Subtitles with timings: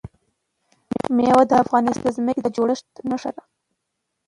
[1.15, 3.43] مېوې د افغانستان د ځمکې د جوړښت نښه ده.